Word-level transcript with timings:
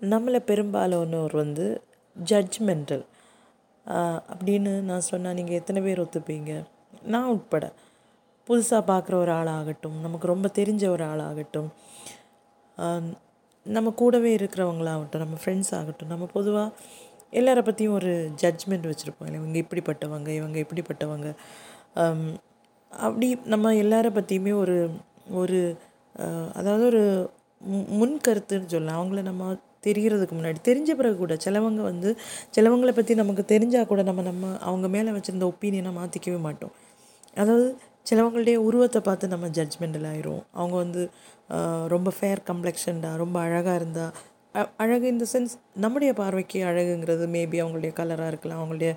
நம்மளை 0.00 0.38
பெரும்பாலானோர் 0.38 1.32
வந்து 1.32 1.82
ஜட்ஜ்மெண்டல் 2.24 3.04
அப்படின்னு 3.86 4.80
நான் 4.80 5.00
சொன்னால் 5.00 5.34
நீங்கள் 5.34 5.54
எத்தனை 5.54 5.82
பேர் 5.82 6.00
ஒத்துப்பீங்க? 6.00 6.62
நான் 7.02 7.24
உட்பட. 7.24 7.72
புதுசாக 8.48 8.82
பார்க்குற 8.86 9.14
ஒரு 9.14 9.32
ஆளாகட்டும் 9.32 10.00
நமக்கு 10.00 10.26
ரொம்ப 10.26 10.50
தெரிஞ்ச 10.54 10.88
ஒரு 10.88 11.04
ஆளாகட்டும் 11.04 11.68
நம்ம 13.64 13.90
கூடவே 13.90 14.36
இருக்கிறவங்களாகட்டும் 14.36 15.16
நம்ம 15.16 15.36
ஃப்ரெண்ட்ஸ் 15.44 15.74
ஆகட்டும் 15.74 16.08
நம்ம 16.08 16.26
பொதுவாக 16.26 16.72
எல்லாரை 17.32 17.62
பற்றியும் 17.62 17.92
ஒரு 17.92 18.30
ஜட்ஜ்மெண்ட் 18.42 18.92
வச்சுருப்போம். 18.92 19.26
இல்லை 19.26 19.40
இவங்க 19.40 19.58
இப்படிப்பட்டவங்க 19.58 20.28
இவங்க 20.28 20.58
இப்படிப்பட்டவங்க. 20.58 21.34
அப்படி 22.90 23.38
நம்ம 23.44 23.72
எல்லாரை 23.72 24.10
பற்றியுமே 24.10 24.52
ஒரு 24.52 24.90
ஒரு 25.30 25.76
அதாவது 26.54 26.86
ஒரு 26.86 27.30
மு- 27.70 27.86
முன் 27.86 28.20
கருத்துன்னு 28.28 28.66
சொல்லலாம். 28.66 29.02
அவங்கள 29.02 29.22
நம்ம 29.22 29.56
தெரிகிறதுக்கு 29.86 30.36
முன்னாடி 30.38 30.60
தெரிஞ்ச 30.68 30.90
பிறகு 31.00 31.16
கூட 31.22 31.34
சிலவங்க 31.46 31.82
வந்து 31.90 32.10
சிலவங்களை 32.56 32.92
பற்றி 32.98 33.14
நமக்கு 33.22 33.44
தெரிஞ்சால் 33.54 33.90
கூட 33.92 34.02
நம்ம 34.10 34.24
நம்ம 34.30 34.52
அவங்க 34.68 34.88
மேலே 34.96 35.10
வச்சுருந்த 35.16 35.46
ஒப்பீனியனை 35.52 35.92
மாற்றிக்கவே 36.00 36.40
மாட்டோம். 36.46 36.74
அதாவது 37.42 37.66
சிலவங்களுடைய 38.08 38.56
உருவத்தை 38.68 39.00
பார்த்து 39.06 39.34
நம்ம 39.34 39.46
ஜட்ஜ்மெண்டல் 39.58 40.06
ஆயிரும். 40.12 40.42
அவங்க 40.58 40.76
வந்து 40.84 41.02
ரொம்ப 41.94 42.08
ஃபேர் 42.16 42.42
கம்ப்ளெக்ஷன்டா 42.50 43.10
ரொம்ப 43.22 43.36
அழகாக 43.46 43.78
இருந்தால் 43.80 44.14
அழகு 44.82 45.06
இந்த 45.12 45.24
சென்ஸ் 45.32 45.54
நம்முடைய 45.84 46.10
பார்வைக்கு 46.20 46.58
அழகுங்கிறது 46.68 47.24
மேபி 47.34 47.56
அவங்களுடைய 47.62 47.92
கலராக 47.98 48.30
இருக்கலாம் 48.32 48.60
அவங்களுடைய 48.60 48.92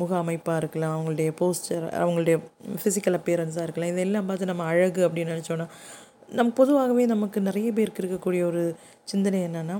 முக 0.00 0.12
அமைப்பாக 0.22 0.60
இருக்கலாம் 0.62 0.94
அவங்களுடைய 0.96 1.30
போஸ்டர் 1.40 1.84
அவங்களுடைய 2.00 2.36
ஃபிசிக்கல் 2.80 3.18
அப்பியரன்ஸாக 3.18 3.66
இருக்கலாம். 3.66 3.92
இதெல்லாம் 3.94 4.28
பார்த்து 4.28 4.50
நம்ம 4.52 4.66
அழகு 4.72 5.02
அப்படின்னு 5.08 5.34
நினச்சோன்னா 5.34 5.66
நம் 6.38 6.56
பொதுவாகவே 6.60 7.04
நமக்கு 7.14 7.38
நிறைய 7.48 7.68
பேருக்கு 7.76 8.02
இருக்கக்கூடிய 8.02 8.42
ஒரு 8.50 8.62
சிந்தனை 9.12 9.38
என்னென்னா 9.48 9.76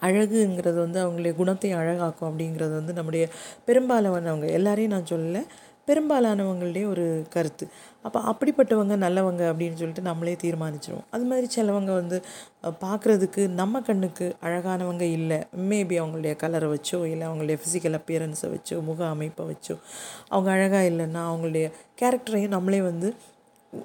அழகுங்கிறது 0.00 0.78
வந்து 0.86 0.98
அவங்களுடைய 1.04 1.34
குணத்தை 1.34 1.70
அழகாக்கும் 1.72 2.28
அப்படிங்கிறது 2.30 2.74
வந்து 2.74 2.92
நம்முடைய 2.92 3.26
பெரும்பாலானவங்க 3.66 4.48
எல்லாரையும் 4.50 4.94
நான் 4.96 5.10
சொல்லலை 5.12 5.42
பெரும்பாலானவங்களுடைய 5.88 6.84
ஒரு 6.86 7.04
கருத்து. 7.30 7.64
அப்போ 8.02 8.20
அப்படிப்பட்டவங்க 8.30 8.94
நல்லவங்க 8.96 9.42
அப்படின்னு 9.50 9.74
சொல்லிட்டு 9.74 10.02
நம்மளே 10.02 10.36
தீர்மானிச்சிருவோம். 10.42 11.06
அது 11.10 11.24
மாதிரி 11.24 11.46
சிலவங்க 11.56 11.92
வந்து 11.92 12.18
பார்க்குறதுக்கு 12.80 13.42
நம்ம 13.50 13.80
கண்ணுக்கு 13.80 14.26
அழகானவங்க 14.42 15.04
இல்லை. 15.18 15.38
மேபி 15.70 15.96
அவங்களுடைய 16.00 16.34
கலரை 16.36 16.68
வச்சோ 16.68 17.00
இல்லை 17.06 17.24
அவங்களுடைய 17.28 17.58
ஃபிசிக்கல் 17.60 17.98
அப்பியரன்ஸை 18.00 18.50
வச்சோ 18.54 18.78
முக 18.82 19.06
அமைப்பை 19.06 19.46
வச்சோ 19.52 19.76
அவங்க 20.28 20.50
அழகாக 20.50 20.90
இல்லைன்னா 20.90 21.22
அவங்களுடைய 21.30 21.66
கேரக்டரையும் 22.02 22.54
நம்மளே 22.56 22.80
வந்து 22.80 23.10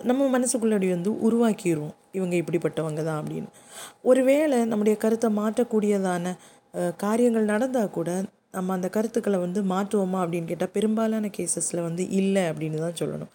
நம்ம 0.09 0.27
மனசுக்குள்ளடி 0.35 0.87
வந்து 0.95 1.11
உருவாக்கிடுவோம் 1.27 1.95
இவங்க 2.17 2.35
இப்படிப்பட்டவங்க 2.41 3.01
தான் 3.09 3.19
அப்படின்னு. 3.21 3.49
ஒருவேளை 4.09 4.57
நம்முடைய 4.71 4.95
கருத்தை 5.03 5.29
மாற்றக்கூடியதான 5.39 6.35
காரியங்கள் 7.03 7.51
நடந்தால் 7.53 7.95
கூட 7.97 8.09
நம்ம 8.57 8.73
அந்த 8.77 8.87
கருத்துக்களை 8.95 9.37
வந்து 9.45 9.59
மாற்றுவோமா 9.71 10.19
அப்படின்னு 10.23 10.49
கேட்டால் 10.51 10.75
பெரும்பாலான 10.77 11.29
கேசஸில் 11.37 11.85
வந்து 11.87 12.03
இல்லை 12.19 12.43
அப்படின்னு 12.51 12.79
தான் 12.85 12.97
சொல்லணும். 13.01 13.31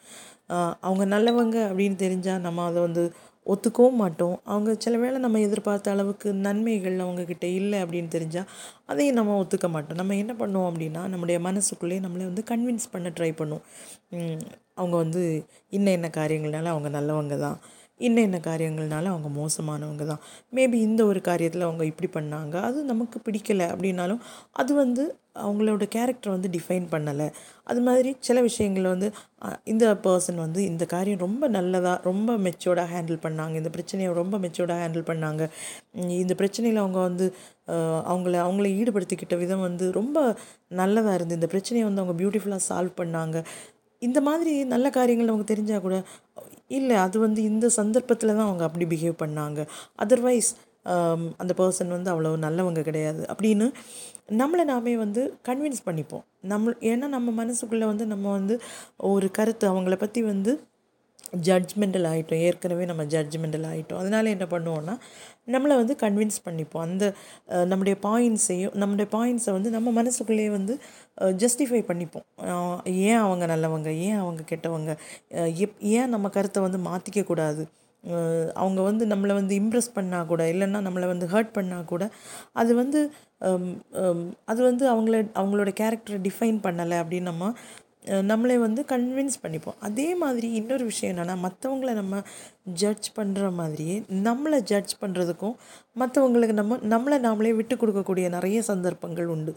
அவங்க 0.87 1.05
நல்லவங்க 1.15 1.57
அப்படின்னு 1.69 1.97
தெரிஞ்சால் 2.03 2.43
நம்ம 2.47 2.65
அதை 2.71 2.81
வந்து 2.87 3.05
ஒத்துக்கவும் 3.53 4.01
மாட்டோம். 4.03 4.37
அவங்க 4.53 4.71
சில 4.85 4.99
வேளை 5.03 5.19
நம்ம 5.25 5.41
எதிர்பார்த்த 5.47 5.95
அளவுக்கு 5.95 6.29
நன்மைகள் 6.47 6.97
அவங்கக்கிட்ட 7.05 7.47
இல்லை 7.61 7.79
அப்படின்னு 7.85 8.11
தெரிஞ்சால் 8.17 8.49
அதையும் 8.91 9.19
நம்ம 9.19 9.37
ஒத்துக்க 9.43 9.69
மாட்டோம். 9.75 9.99
நம்ம 10.01 10.17
என்ன 10.23 10.35
பண்ணுவோம் 10.43 10.69
அப்படின்னா 10.71 11.03
நம்முடைய 11.15 11.39
மனசுக்குள்ளேயே 11.49 12.03
நம்மளை 12.07 12.25
வந்து 12.31 12.45
கன்வின்ஸ் 12.53 12.93
பண்ண 12.95 13.11
ட்ரை 13.19 13.31
பண்ணுவோம். 13.41 13.65
அவங்க 14.77 14.97
வந்து 14.97 15.23
இன்ன 15.71 15.91
என்ன 15.91 16.09
காரியங்கள்னால 16.19 16.73
அவங்க 16.75 16.91
நல்லவங்க 16.99 17.37
தான். 17.47 17.59
இன்ன 18.01 18.21
என்ன 18.21 18.39
காரியங்கள்னால 18.47 19.11
அவங்க 19.13 19.29
மோசமானவங்க 19.41 20.05
தான். 20.11 20.23
மேபி 20.57 20.79
இந்த 20.89 21.03
ஒரு 21.11 21.21
காரியத்தில் 21.29 21.67
அவங்க 21.67 21.85
இப்படி 21.91 22.09
பண்ணாங்க. 22.17 22.55
அது 22.69 22.79
நமக்கு 22.85 23.19
பிடிக்கல 23.27 23.63
அப்படின்னாலும் 23.73 24.23
அது 24.63 24.73
வந்து 24.75 25.05
அவங்களோட 25.45 25.85
கேரக்டர் 25.95 26.35
வந்து 26.35 26.49
டிஃபைன் 26.57 26.85
பண்ணலை. 26.93 27.27
அது 27.71 27.81
மாதிரி 27.81 28.11
சில 28.21 28.39
விஷயங்கள் 28.41 28.93
வந்து 28.93 29.09
இந்த 29.65 29.85
பர்சன் 30.05 30.39
வந்து 30.45 30.61
இந்த 30.71 30.85
காரியம் 30.87 31.25
ரொம்ப 31.27 31.45
நல்லதாக 31.57 31.97
ரொம்ப 32.05 32.37
மெச்சோர்டாக 32.47 32.89
ஹேண்டில் 32.93 33.19
பண்ணாங்க. 33.27 33.55
இந்த 33.63 33.71
பிரச்சனையை 33.77 34.11
ரொம்ப 34.21 34.39
மெச்சோர்டாக 34.39 34.83
ஹேண்டில் 34.85 35.09
பண்ணாங்க. 35.11 35.43
இந்த 36.23 36.35
பிரச்சனையில் 36.41 36.83
அவங்க 36.85 37.01
வந்து 37.09 37.27
அவங்கள 38.13 38.35
அவங்கள 38.47 38.69
ஈடுபடுத்திக்கிட்ட 38.81 39.37
விதம் 39.39 39.67
வந்து 39.69 39.87
ரொம்ப 39.93 40.19
நல்லதாக 40.81 41.17
இருந்து 41.19 41.39
இந்த 41.41 41.49
பிரச்சனையை 41.55 41.85
வந்து 41.89 42.03
அவங்க 42.03 42.17
பியூட்டிஃபுல்லாக 42.21 42.65
சால்வ் 42.71 42.99
பண்ணாங்க. 43.03 43.37
இந்த 44.07 44.19
மாதிரி 44.29 44.53
நல்ல 44.75 44.87
காரியங்கள் 44.99 45.31
நமக்கு 45.31 45.53
தெரிஞ்சால் 45.53 45.85
கூட 45.87 45.97
இல்லை 46.77 46.97
அது 47.07 47.17
வந்து 47.25 47.41
இந்த 47.51 47.67
சந்தர்ப்பத்தில் 47.79 48.37
தான் 48.37 48.49
அவங்க 48.49 48.65
அப்படி 48.69 48.87
பிஹேவ் 48.93 49.17
பண்ணாங்க. 49.25 49.61
அதர்வைஸ் 50.05 50.51
um, 50.87 51.23
அந்த 51.43 51.53
பர்சன் 51.61 51.95
வந்து 51.97 52.11
அவ்வளோ 52.13 52.33
நல்லவங்க 52.47 52.83
கிடையாது. 52.89 53.23
அப்படின்னு 53.33 53.67
நம்மளை 54.41 54.65
நாமே 54.73 54.95
வந்து 55.05 55.23
கன்வின்ஸ் 55.49 55.87
பண்ணிப்போம். 55.89 56.25
நம்ம 56.53 56.75
ஏன்னா 56.93 57.07
நம்ம 57.17 57.29
மனசுக்குள்ளே 57.41 57.87
வந்து 57.93 58.05
நம்ம 58.13 58.27
வந்து 58.39 58.55
ஒரு 59.13 59.29
கருத்து 59.39 59.67
அவங்கள 59.73 59.97
பற்றி 60.05 60.23
வந்து 60.33 60.53
ஜட்ஜ்மெண்டல் 61.47 62.07
ஆகிட்டோம் 62.11 62.43
ஏற்கனவே 62.47 62.85
நம்ம 62.91 63.05
ஜட்ஜ்மெண்டல் 63.15 63.67
ஆகிட்டோம் 63.71 64.01
அதனால 64.03 64.31
என்ன 64.35 64.47
பண்ணுவோம்னா 64.51 64.95
நம்மளை 65.55 65.75
வந்து 65.81 65.95
கன்வின்ஸ் 66.03 66.39
பண்ணிப்போம். 66.47 66.85
அந்த 66.89 67.05
நம்முடைய 67.71 67.97
பாயிண்ட்ஸையும் 68.07 68.77
நம்முடைய 68.83 69.07
பாயிண்ட்ஸை 69.17 69.53
வந்து 69.53 69.71
நம்ம 69.71 69.91
மனசுக்குள்ளேயே 69.91 70.51
வந்து 70.59 70.77
ஜஸ்டிஃபை 71.43 71.81
பண்ணிப்போம். 71.91 72.27
ஏன் 73.09 73.23
அவங்க 73.27 73.47
நல்லவங்க? 73.55 73.91
ஏன் 74.09 74.21
அவங்க 74.25 74.43
கெட்டவங்க? 74.53 74.93
எப் 75.65 75.81
ஏன் 75.97 76.13
நம்ம 76.17 76.29
கருத்தை 76.29 76.63
வந்து 76.63 76.81
மாற்றிக்க 76.91 77.25
கூடாது? 77.25 77.65
அவங்க 78.55 78.81
வந்து 78.83 79.05
நம்மளை 79.07 79.35
வந்து 79.39 79.55
இம்ப்ரெஸ் 79.61 79.95
பண்ணால் 79.95 80.27
கூட 80.27 80.43
இல்லைன்னா 80.53 80.81
நம்மளை 80.87 81.07
வந்து 81.13 81.27
ஹர்ட் 81.27 81.55
பண்ணால் 81.59 81.87
கூட 81.93 82.05
அது 82.53 82.73
வந்து 82.75 83.01
அது 84.45 84.61
வந்து 84.63 84.85
அவங்கள 84.95 85.17
அவங்களோட 85.41 85.71
கேரக்டரை 85.81 86.19
டிஃபைன் 86.27 86.59
பண்ணலை 86.67 86.97
அப்படின்னு 87.03 87.31
நம்ம 87.31 87.53
நம்மளை 88.05 88.57
வந்து 88.59 88.85
கன்வின்ஸ் 88.89 89.39
பண்ணிப்போம். 89.43 89.79
அதே 89.81 90.15
மாதிரி 90.15 90.53
இன்னொரு 90.53 90.85
விஷயம் 90.85 91.17
என்னென்னா 91.17 91.37
மற்றவங்கள 91.47 91.93
நம்ம 91.93 92.21
ஜட்ஜ் 92.75 93.09
பண்ணுற 93.17 93.53
மாதிரியே 93.53 93.97
நம்மளை 94.23 94.61
ஜட்ஜ் 94.61 94.95
பண்ணுறதுக்கும் 95.01 95.55
மற்றவங்களுக்கு 95.99 96.53
நம்ம 96.53 96.77
நம்மளை 96.93 97.19
நாமளே 97.27 97.55
விட்டு 97.55 97.77
கொடுக்கக்கூடிய 97.77 98.29
நிறைய 98.29 98.63
சந்தர்ப்பங்கள் 98.63 99.27
உண்டு. 99.27 99.55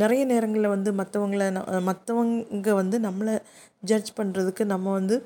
நிறைய 0.00 0.24
நேரங்களில் 0.24 0.68
வந்து 0.68 0.92
மற்றவங்கள 0.92 1.42
மற்றவங்க 1.90 2.70
வந்து 2.72 2.98
நம்மளை 2.98 3.34
ஜட்ஜ் 3.82 4.12
பண்ணுறதுக்கு 4.16 4.64
நம்ம 4.64 4.92
வந்து 4.92 5.16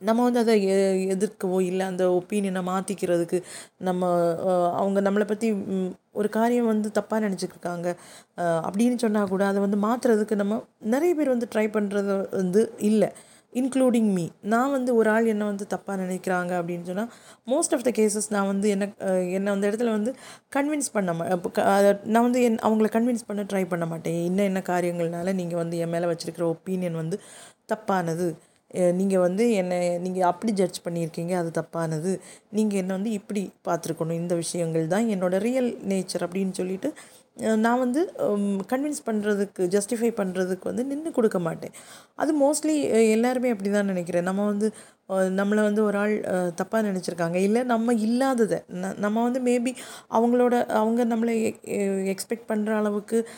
நம்ம 0.00 0.22
வந்து 0.22 0.38
அதை 0.38 0.54
எ- 0.66 1.16
எதிர்க்கவோ 1.16 1.60
இல்லை 1.60 1.86
அந்த 1.86 2.04
ஒப்பீனியனை 2.10 2.62
மாற்றிக்கிறதுக்கு 2.70 3.38
நம்ம 3.78 4.10
அவங்க 4.72 5.00
நம்மளை 5.00 5.24
பற்றி 5.24 5.48
ஒரு 6.14 6.28
காரியம் 6.38 6.70
வந்து 6.72 6.88
தப்பாக 6.98 7.20
நினச்சிருக்காங்க 7.26 7.86
அப்படின்னு 8.66 8.96
சொன்னால் 9.04 9.30
கூட 9.34 9.44
அதை 9.50 9.60
வந்து 9.66 9.78
மாற்றுறதுக்கு 9.86 10.40
நம்ம 10.42 10.58
நிறைய 10.94 11.12
பேர் 11.20 11.34
வந்து 11.34 11.48
ட்ரை 11.54 11.66
பண்ணுறது 11.76 12.16
வந்து 12.40 12.62
இல்லை. 12.90 13.10
இன்க்ளூடிங் 13.52 14.08
மீ 14.14 14.22
நான் 14.52 14.72
வந்து 14.76 14.90
ஒரு 15.00 15.08
ஆள் 15.10 15.26
என்னை 15.32 15.46
வந்து 15.50 15.64
தப்பாக 15.74 15.96
நினைக்கிறாங்க 16.02 16.52
அப்படின்னு 16.60 16.86
சொன்னால் 16.88 17.10
மோஸ்ட் 17.52 17.74
ஆஃப் 17.76 17.84
த 17.88 17.90
கேசஸ் 17.98 18.26
நான் 18.36 18.48
வந்து 18.52 18.66
என்ன 18.74 18.88
என்னை 19.36 19.50
அந்த 19.54 19.64
இடத்துல 19.70 19.92
வந்து 19.96 20.12
கன்வின்ஸ் 20.56 20.90
பண்ண 20.96 21.12
மா 21.18 21.24
நான் 22.14 22.24
வந்து 22.26 22.40
என் 22.46 22.58
அவங்கள 22.68 22.88
கன்வின்ஸ் 22.96 23.28
பண்ண 23.28 23.44
ட்ரை 23.52 23.62
பண்ண 23.72 23.86
மாட்டேன். 23.92 24.18
இன்னும் 24.30 24.48
என்ன 24.50 24.62
காரியங்கள்னால 24.70 25.34
நீங்கள் 25.40 25.60
வந்து 25.62 25.78
என் 25.84 25.92
மேலே 25.94 26.08
வச்சுருக்கிற 26.12 26.46
ஒப்பீனியன் 26.54 27.00
வந்து 27.02 27.18
தப்பானது. 27.72 28.28
நீங்கள் 28.92 29.24
வந்து 29.26 29.44
என்னை 29.52 29.98
நீங்கள் 29.98 30.28
அப்படி 30.30 30.52
ஜட்ஜ் 30.52 30.80
பண்ணியிருக்கீங்க 30.84 31.34
அது 31.42 31.50
தப்பானது. 31.60 32.12
நீங்கள் 32.50 32.78
என்னை 32.78 32.94
வந்து 32.94 33.10
இப்படி 33.10 33.42
பார்த்துருக்கணும். 33.64 34.20
இந்த 34.22 34.34
விஷயங்கள் 34.34 34.86
தான் 34.86 35.06
என்னோட 35.06 35.38
ரியல் 35.48 35.70
நேச்சர் 35.88 36.24
அப்படின்னு 36.26 36.50
சொல்லிட்டு 36.50 36.92
நான் 37.64 37.78
வந்து 37.78 38.00
கன்வின்ஸ் 38.72 39.00
பண்ணுறதுக்கு 39.06 39.64
ஜஸ்டிஃபை 39.74 40.10
பண்ணுறதுக்கு 40.18 40.66
வந்து 40.70 40.84
நின்று 40.84 41.10
கொடுக்க 41.12 41.38
மாட்டேன். 41.38 41.72
அது 42.14 42.32
மோஸ்ட்லி 42.42 42.74
எல்லாருமே 43.10 43.50
அப்படி 43.50 43.70
தான் 43.70 43.90
நினைக்கிறேன். 43.92 44.22
நம்ம 44.22 44.44
வந்து 44.46 44.68
நம்மளை 45.40 45.62
வந்து 45.68 45.84
ஒரு 45.84 45.98
ஆள் 45.98 46.20
தப்பாக 46.60 46.84
நினச்சிருக்காங்க. 46.88 47.34
இல்லை 47.34 47.62
நம்ம 47.62 47.94
இல்லாததை 47.94 48.58
ந- 48.82 48.96
நம்ம 48.98 49.22
வந்து 49.22 49.40
மேபி 49.48 49.72
அவங்களோட 50.10 50.54
அவங்க 50.82 51.00
நம்மளை 51.04 51.34
எக்ஸ்பெக்ட் 52.14 52.48
பண்ணுற 52.48 52.70
அளவுக்கு 52.74 53.28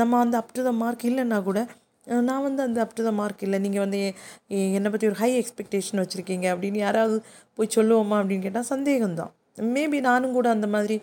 நம்ம 0.00 0.18
அந்த 0.18 0.36
அப் 0.36 0.52
டு 0.52 0.62
த 0.64 0.72
மார்க் 0.72 1.04
இல்லைன்னா 1.04 1.42
கூட 1.42 1.66
நான் 2.28 2.44
வந்து 2.46 2.62
அந்த 2.66 2.78
அப் 2.84 2.94
டு 2.98 3.02
த 3.08 3.12
மார்க் 3.20 3.42
இல்லை. 3.46 3.58
நீங்கள் 3.64 3.84
வந்து 3.84 4.00
என்னை 4.78 4.90
பற்றி 4.92 5.08
ஒரு 5.10 5.18
ஹை 5.22 5.30
எக்ஸ்பெக்டேஷன் 5.40 6.00
வச்சுருக்கீங்க 6.02 6.46
அப்படின்னு 6.54 6.78
யாராவது 6.86 7.16
போய் 7.58 7.74
சொல்லுவோமா 7.76 8.18
அப்படின்னு 8.20 8.46
கேட்டால் 8.46 8.70
சந்தேகம்தான். 8.74 9.32
மேபி 9.76 9.98
நானும் 10.08 10.36
கூட 10.38 10.48
அந்த 10.56 10.66
மாதிரி 10.74 10.96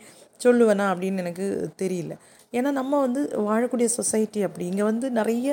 சொல்லுவேனா 0.44 0.86
அப்படின்னு 0.94 1.22
எனக்கு 1.24 1.46
தெரியல. 1.82 2.14
ஏன்னா 2.58 2.70
நம்ம 2.80 3.00
வந்து 3.06 3.22
வாழக்கூடிய 3.48 3.88
சொசைட்டி 3.98 4.42
அப்படி. 4.48 4.64
இங்கே 4.72 4.86
வந்து 4.90 5.08
நிறைய 5.20 5.48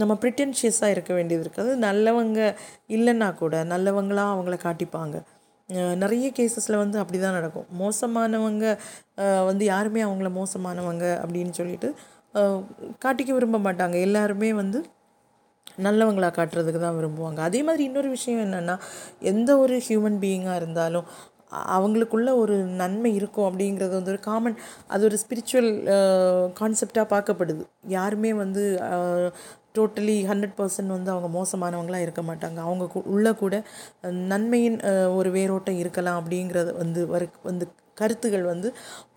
நம்ம 0.00 0.14
ப்ரிட்டென்ஷியஸாக 0.22 0.94
இருக்க 0.94 1.12
வேண்டியது 1.18 1.42
இருக்குது 1.44 1.64
அது 1.64 1.74
நல்லவங்க 1.86 2.40
இல்லைன்னா 2.96 3.28
கூட 3.42 3.64
நல்லவங்களாக 3.72 4.34
அவங்கள 4.34 4.56
காட்டிப்பாங்க. 4.66 5.16
நிறைய 6.02 6.26
கேசஸில் 6.38 6.80
வந்து 6.82 6.96
அப்படி 7.02 7.18
தான் 7.24 7.36
நடக்கும். 7.38 7.68
மோசமானவங்க 7.82 8.64
வந்து 9.50 9.64
யாருமே 9.72 10.00
அவங்கள 10.08 10.30
மோசமானவங்க 10.40 11.04
அப்படின்னு 11.22 11.54
சொல்லிட்டு 11.60 11.88
காட்டிக்க 13.04 13.30
விரும்ப 13.34 13.58
மாட்டாங்க. 13.66 13.96
எல்லாருமே 14.06 14.50
வந்து 14.60 14.78
நல்லவங்களாக 15.86 16.34
காட்டுறதுக்கு 16.38 16.80
தான் 16.80 16.98
விரும்புவாங்க. 16.98 17.40
அதே 17.48 17.62
மாதிரி 17.62 17.84
இன்னொரு 17.84 18.10
விஷயம் 18.16 18.42
என்னென்னா 18.46 18.76
எந்த 19.32 19.50
ஒரு 19.58 19.76
ஹியூமன் 19.88 20.18
பீயிங்காக 20.24 20.60
இருந்தாலும் 20.62 21.08
அவங்களுக்குள்ள 21.76 22.30
ஒரு 22.42 22.54
நன்மை 22.80 23.10
இருக்கும் 23.18 23.48
அப்படிங்கிறது 23.48 23.94
வந்து 23.98 24.12
ஒரு 24.14 24.20
காமன் 24.28 24.56
அது 24.94 25.02
ஒரு 25.08 25.16
ஸ்பிரிச்சுவல் 25.22 25.70
கான்செப்டாக 26.60 27.06
பார்க்கப்படுது. 27.14 27.62
யாருமே 27.96 28.32
வந்து 28.42 28.64
டோட்டலி 29.78 30.16
ஹண்ட்ரட் 30.30 30.56
பர்சன்ட் 30.58 30.94
வந்து 30.96 31.10
அவங்க 31.14 31.28
மோசமானவங்களாக 31.38 32.04
இருக்க 32.06 32.22
மாட்டாங்க. 32.22 32.58
அவங்க 32.66 32.84
உள்ளே 32.94 33.12
உள்ள 33.14 33.28
கூட 33.34 33.54
நன்மையின் 34.32 34.78
ஒரு 35.18 35.30
வேரோட்டம் 35.30 35.80
இருக்கலாம் 35.82 36.18
அப்படிங்கிறது 36.20 36.72
வந்து 36.82 37.00
வரு 37.14 37.26
வந்து 37.42 37.66
கருத்துகள் 38.00 38.44
வந்து 38.52 38.68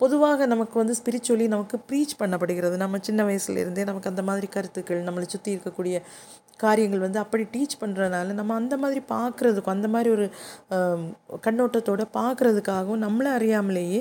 பொதுவாக 0.02 0.46
நமக்கு 0.52 0.76
வந்து 0.82 0.94
ஸ்பிரிச்சுவலி 1.00 1.46
நமக்கு 1.54 1.78
ப்ரீச் 1.88 2.14
பண்ணப்படுகிறது. 2.20 2.76
நம்ம 2.84 3.00
சின்ன 3.08 3.24
வயசுலேருந்தே 3.28 3.84
நமக்கு 3.90 4.10
அந்த 4.12 4.24
மாதிரி 4.30 4.48
கருத்துக்கள் 4.56 5.06
நம்மளை 5.08 5.28
சுற்றி 5.34 5.50
இருக்கக்கூடிய 5.56 5.98
காரியங்கள் 6.64 7.04
வந்து 7.06 7.20
அப்படி 7.24 7.44
டீச் 7.54 7.80
பண்ணுறதுனால 7.82 8.34
நம்ம 8.38 8.54
அந்த 8.60 8.76
மாதிரி 8.82 9.00
பார்க்குறதுக்கும் 9.12 9.76
அந்த 9.76 9.88
மாதிரி 9.94 10.08
ஒரு 10.16 10.26
கண்ணோட்டத்தோடு 11.46 12.04
பார்க்குறதுக்காகவும் 12.18 13.04
நம்மளை 13.06 13.30
அறியாமலேயே 13.38 14.00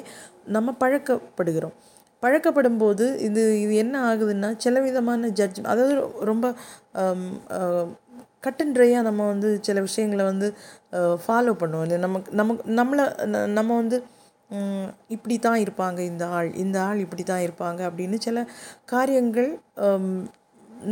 நம்ம 0.56 0.74
பழக்கப்படுகிறோம். 0.84 1.76
பழக்கப்படும் 2.24 2.80
போது 2.82 3.06
இது 3.26 3.42
இது 3.64 3.74
என்ன 3.84 3.96
ஆகுதுன்னா 4.10 4.50
சில 4.64 4.80
விதமான 4.86 5.30
ஜட்ஜ் 5.40 5.60
அதாவது 5.74 5.96
ரொம்ப 6.30 6.46
கட் 8.46 8.62
அண்ட் 8.64 8.76
ட்ரையாக 8.78 9.06
நம்ம 9.08 9.22
வந்து 9.32 9.50
சில 9.68 9.78
விஷயங்களை 9.88 10.24
வந்து 10.32 10.48
ஃபாலோ 11.24 11.54
பண்ணுவோம். 11.62 11.86
இல்லை 11.88 12.00
நமக்கு 12.06 12.30
நமக்கு 12.40 12.64
நம்மளை 12.80 13.06
நம்ம 13.58 13.70
வந்து 13.82 13.98
இப்படி 15.16 15.36
தான் 15.46 15.62
இருப்பாங்க 15.64 16.00
இந்த 16.12 16.24
ஆள் 16.38 16.50
இந்த 16.64 16.78
ஆள் 16.88 17.00
இப்படி 17.06 17.24
தான் 17.32 17.46
இருப்பாங்க 17.48 17.82
அப்படின்னு 17.90 18.18
சில 18.28 18.46
காரியங்கள் 18.94 19.50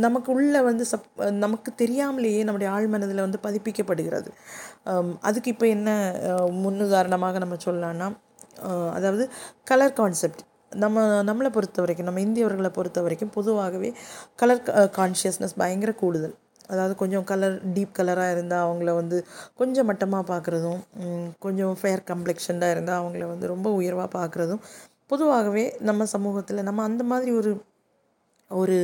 நமக்கு 0.04 0.30
உள்ள 0.34 0.54
வந்து 0.68 0.84
சப் 0.90 1.06
நமக்கு 1.44 1.70
தெரியாமலேயே 1.82 2.40
நம்முடைய 2.46 2.68
ஆழ் 2.76 2.88
மனதில் 2.94 3.24
வந்து 3.24 3.38
பதிப்பிக்கப்படுகிறது. 3.46 4.30
அதுக்கு 5.28 5.50
இப்போ 5.54 5.66
என்ன 5.76 5.90
முன்னுதாரணமாக 6.64 7.40
நம்ம 7.44 7.58
சொல்லலான்னா 7.66 8.08
அதாவது 8.96 9.24
கலர் 9.70 9.96
கான்செப்ட் 10.00 10.42
நம்ம 10.82 11.04
நம்மளை 11.28 11.50
பொறுத்த 11.56 11.80
வரைக்கும் 11.82 12.08
நம்ம 12.08 12.22
இந்தியவர்களை 12.28 12.70
பொறுத்த 12.78 13.00
வரைக்கும் 13.06 13.34
பொதுவாகவே 13.36 13.90
கலர் 14.42 14.62
கான்ஷியஸ்னஸ் 14.98 15.58
பயங்கர 15.62 15.92
கூடுதல். 16.02 16.34
அதாவது 16.68 16.94
கொஞ்சம் 16.94 17.24
கலர் 17.24 17.56
டீப் 17.74 17.96
கலராக 17.98 18.34
இருந்தால் 18.34 18.64
அவங்கள 18.66 18.92
வந்து 18.94 19.18
கொஞ்சம் 19.54 19.88
மட்டமாக 19.90 20.24
பார்க்குறதும் 20.32 20.80
கொஞ்சம் 21.38 21.74
ஃபேர் 21.80 22.04
கம்ப்ளெக்ஷன்டாக 22.10 22.74
இருந்தால் 22.76 23.00
அவங்கள 23.02 23.26
வந்து 23.26 23.46
ரொம்ப 23.54 23.70
உயர்வாக 23.70 24.10
பார்க்குறதும் 24.18 24.62
பொதுவாகவே 25.06 25.64
நம்ம 25.80 26.06
சமூகத்தில் 26.14 26.66
நம்ம 26.68 26.82
அந்த 26.82 27.02
மாதிரி 27.04 27.32
ஒரு 27.40 27.52
ஒரு 28.50 28.76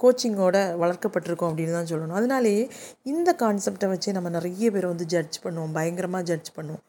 கோச்சிங்கோட 0.00 0.58
வளர்க்கப்பட்டிருக்கோம் 0.82 1.50
அப்படின்னு 1.50 1.74
தான் 1.78 1.90
சொல்லணும். 1.90 2.18
அதனாலேயே 2.18 2.62
இந்த 3.02 3.30
கான்செப்டை 3.42 3.88
வச்சு 3.88 4.14
நம்ம 4.16 4.28
நிறைய 4.28 4.70
பேர் 4.70 4.86
வந்து 4.86 5.06
ஜட்ஜ் 5.06 5.36
பண்ணுவோம் 5.44 5.74
பயங்கரமாக 5.78 6.24
ஜட்ஜ் 6.30 6.50
பண்ணுவோம். 6.56 6.84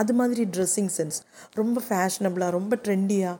அது 0.00 0.12
மாதிரி 0.14 0.42
ட்ரெஸ்ஸிங் 0.54 0.92
சென்ஸ் 0.96 1.18
ரொம்ப 1.54 1.82
ஃபேஷனபிளாக 1.88 2.56
ரொம்ப 2.58 2.74
ட்ரெண்டியாக 2.84 3.36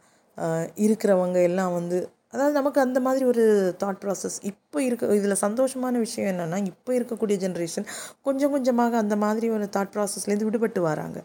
இருக்கிறவங்க 0.87 1.39
எல்லாம் 1.43 1.73
வந்து 1.79 1.99
அதாவது 2.33 2.55
நமக்கு 2.59 2.81
அந்த 2.87 2.99
மாதிரி 3.07 3.25
ஒரு 3.33 3.45
தாட் 3.83 4.01
ப்ராசஸ் 4.03 4.37
இப்போ 4.51 4.79
இருக்க 4.89 5.15
இதில் 5.21 5.41
சந்தோஷமான 5.47 5.99
விஷயம் 6.07 6.29
என்னென்னா 6.33 6.59
இப்போ 6.73 6.91
இருக்கக்கூடிய 6.99 7.37
ஜென்ரேஷன் 7.45 7.87
கொஞ்சம் 8.27 8.53
கொஞ்சமாக 8.55 8.97
அந்த 9.05 9.17
மாதிரி 9.25 9.49
ஒரு 9.57 9.67
தாட் 9.77 9.93
ப்ராசஸ்லேருந்து 9.95 10.49
விடுபட்டு 10.49 10.83
வராங்க. 10.91 11.19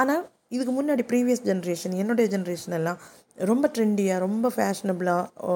ஆனால் 0.00 0.22
இதுக்கு 0.56 0.72
முன்னாடி 0.78 1.02
ப்ரீவியஸ் 1.12 1.44
ஜென்ரேஷன் 1.50 1.94
என்னுடைய 2.02 2.26
ஜென்ரேஷன் 2.34 2.76
எல்லாம் 2.80 2.98
ரொம்ப 3.50 3.66
ட்ரெண்டியாக 3.76 4.24
ரொம்ப 4.26 4.46
ஃபேஷனபிளாக 4.56 5.46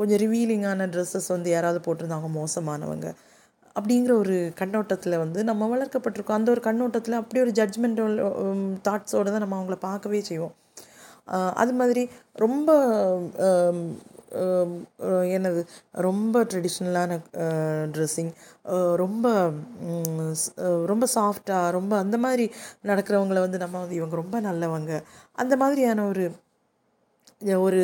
கொஞ்சம் 0.00 0.20
ரிவீலிங்கான 0.24 0.86
ட்ரெஸ்ஸஸ் 0.92 1.28
வந்து 1.34 1.48
யாராவது 1.56 1.80
போட்டிருந்தாங்க 1.86 2.28
மோசமானவங்க. 2.38 3.08
அப்படிங்கிற 3.76 4.12
ஒரு 4.22 4.36
கண்ணோட்டத்தில் 4.60 5.20
வந்து 5.24 5.40
நம்ம 5.50 5.68
வளர்க்கப்பட்டிருக்கோம். 5.74 6.38
அந்த 6.40 6.48
ஒரு 6.54 6.62
கண்ணோட்டத்தில் 6.68 7.20
அப்படி 7.20 7.40
ஒரு 7.44 7.52
ஜட்ஜ்மெண்ட் 7.58 8.00
தாட்ஸோடு 8.88 9.32
தான் 9.34 9.44
நம்ம 9.44 9.56
அவங்கள 9.58 9.76
பார்க்கவே 9.88 10.20
செய்வோம். 10.30 10.54
அது 11.54 11.72
மாதிரி 11.72 12.02
ரொம்ப 12.34 12.70
என்னது 15.34 15.62
ரொம்ப 16.06 16.44
ட்ரெடிஷ்னலான 16.44 17.18
ட்ரெஸ்ஸிங் 17.94 18.32
ரொம்ப 18.96 19.26
ரொம்ப 20.86 21.06
சாஃப்டாக 21.14 21.70
ரொம்ப 21.70 21.92
அந்த 21.98 22.18
மாதிரி 22.18 22.46
நடக்கிறவங்கள 22.84 23.40
வந்து 23.46 23.58
நம்ம 23.58 23.80
வந்து 23.80 23.98
இவங்க 24.00 24.16
ரொம்ப 24.16 24.36
நல்லவங்க. 24.40 24.92
அந்த 25.38 25.56
மாதிரியான 25.56 26.06
ஒரு 26.06 26.24
ஒரு 27.66 27.82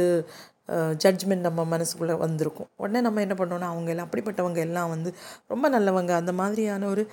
ஜட்ஜ்மெண்ட் 1.05 1.47
நம்ம 1.47 1.61
மனசுக்குள்ளே 1.75 2.17
வந்திருக்கும். 2.19 2.69
உடனே 2.77 3.01
நம்ம 3.01 3.21
என்ன 3.21 3.35
பண்ணோன்னா 3.39 3.69
அவங்க 3.73 3.91
எல்லாம் 3.91 4.09
அப்படிப்பட்டவங்க 4.09 4.61
எல்லாம் 4.69 4.89
வந்து 4.89 5.11
ரொம்ப 5.49 5.67
நல்லவங்க. 5.71 6.13
அந்த 6.23 6.33
மாதிரியான 6.33 6.89
ஒரு 6.89 7.05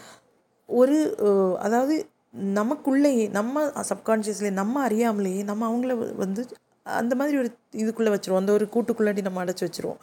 ஒரு 0.70 0.98
அதாவது 1.60 1.96
நமக்குள்ளேயே 2.40 3.30
நம்ம 3.30 3.64
சப்கான்ஷியஸ்லேயே 3.66 4.52
நம்ம 4.52 4.88
அறியாமலேயே 4.88 5.44
நம்ம 5.44 5.78
அவங்கள 5.78 6.16
வந்து 6.16 6.48
அந்த 6.84 7.16
மாதிரி 7.16 7.38
ஒரு 7.38 7.50
இதுக்குள்ளே 7.72 8.20
வச்சுருவோம். 8.20 8.36
அந்த 8.36 8.52
ஒரு 8.52 8.68
கூட்டுக்குள்ளாடி 8.74 9.22
நம்ம 9.22 9.46
அடைச்சி 9.46 9.68
வச்சுருவோம். 9.68 9.98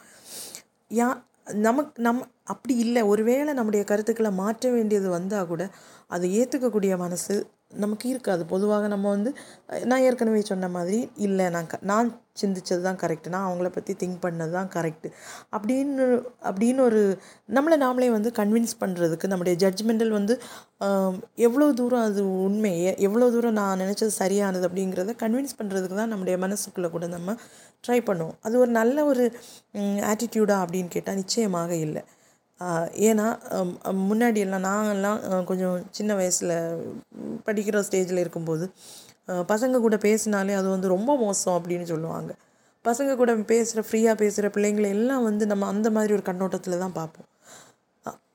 யா 0.89 1.23
நமக்கு 1.53 2.01
நம் 2.01 2.27
அப்படி 2.43 2.75
இல்லை. 2.77 3.01
ஒருவேளை 3.01 3.53
நம்முடைய 3.53 3.85
கருத்துக்களை 3.85 4.31
மாற்ற 4.31 4.71
வேண்டியது 4.71 5.09
வந்தால் 5.09 5.47
கூட 5.47 5.69
அதை 6.07 6.45
ஏற்றுக்கக்கூடிய 6.45 6.97
மனசு 6.97 7.47
நமக்கு 7.83 8.05
இருக்காது. 8.13 8.43
பொதுவாக 8.51 8.87
நம்ம 8.93 9.05
வந்து 9.15 9.31
நான் 9.89 10.03
ஏற்கனவே 10.07 10.41
சொன்ன 10.51 10.69
மாதிரி 10.75 10.99
இல்லை 11.27 11.45
நான் 11.55 11.69
க 11.71 11.79
நான் 11.91 12.09
சிந்திச்சது 12.41 12.81
தான் 12.87 12.99
கரெக்டு 13.01 13.33
நான் 13.33 13.47
அவங்கள 13.47 13.69
பற்றி 13.75 13.93
திங்க் 14.01 14.19
பண்ணது 14.25 14.53
தான் 14.57 14.69
கரெக்டு 14.75 15.09
அப்படின்னு 15.55 16.05
அப்படின்னு 16.49 16.81
ஒரு 16.87 17.01
நம்மளை 17.57 17.77
நாமளே 17.85 18.09
வந்து 18.15 18.29
கன்வின்ஸ் 18.39 18.75
பண்ணுறதுக்கு 18.83 19.31
நம்முடைய 19.33 19.55
ஜட்ஜ்மெண்டல் 19.63 20.13
வந்து 20.19 20.35
எவ்வளோ 21.47 21.67
தூரம் 21.81 22.05
அது 22.09 22.23
உண்மை 22.47 22.73
எவ்வளோ 23.07 23.27
தூரம் 23.35 23.57
நான் 23.61 23.81
நினச்சது 23.83 24.13
சரியானது 24.21 24.67
அப்படிங்கிறத 24.69 25.15
கன்வின்ஸ் 25.23 25.57
பண்ணுறதுக்கு 25.59 25.99
தான் 26.01 26.13
நம்முடைய 26.13 26.37
மனசுக்குள்ளே 26.45 26.91
கூட 26.95 27.07
நம்ம 27.15 27.35
ட்ரை 27.83 27.99
பண்ணுவோம். 28.09 28.37
அது 28.45 28.55
ஒரு 28.63 28.71
நல்ல 28.79 28.97
ஒரு 29.11 29.23
ஆட்டிடியூடா 30.11 30.57
அப்படின்னு 30.65 30.91
கேட்டால் 30.95 31.19
நிச்சயமாக 31.21 31.71
இல்லை. 31.87 32.03
ஏன்னா 33.07 33.25
முன்னாடியெல்லாம் 33.43 34.01
முன்னாடி 34.09 34.39
எல்லாம் 34.45 34.65
நாங்கெல்லாம் 34.67 35.19
கொஞ்சம் 35.49 35.77
சின்ன 35.97 36.11
வயசில் 36.19 36.53
படிக்கிற 37.47 37.83
ஸ்டேஜில் 37.87 38.23
இருக்கும்போது 38.23 38.65
பசங்க 39.51 39.79
கூட 39.85 39.95
பேசினாலே 40.07 40.55
அது 40.59 40.67
வந்து 40.75 40.93
ரொம்ப 40.95 41.11
மோசம் 41.25 41.57
அப்படின்னு 41.57 41.85
சொல்லுவாங்க. 41.91 42.31
பசங்க 42.85 43.11
கூட 43.21 43.31
பேசுகிற 43.51 43.81
ஃப்ரீயாக 43.87 44.15
பேசுகிற 44.21 44.47
பிள்ளைங்களை 44.55 44.89
எல்லாம் 44.97 45.27
வந்து 45.29 45.43
நம்ம 45.51 45.67
அந்த 45.73 45.89
மாதிரி 45.97 46.13
ஒரு 46.17 46.25
கண்ணோட்டத்தில் 46.29 46.81
தான் 46.83 46.97
பார்ப்போம். 46.99 47.27